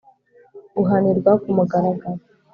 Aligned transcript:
guhanirwa 0.75 1.31
ku 1.41 1.49
mugaragaro 1.55 2.21